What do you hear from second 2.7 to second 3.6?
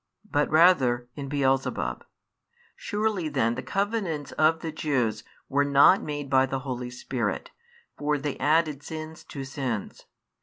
Surely then